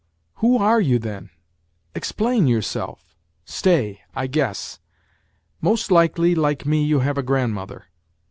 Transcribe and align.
"Who 0.41 0.57
are 0.57 0.81
you 0.81 0.97
then? 0.97 1.29
Explain 1.93 2.47
yourself! 2.47 3.15
Stay, 3.45 4.01
I 4.15 4.25
guess: 4.25 4.79
most 5.61 5.91
likely, 5.91 6.33
like 6.33 6.65
me 6.65 6.83
you 6.83 7.01
have 7.01 7.19
a 7.19 7.21
grandmother. 7.21 7.85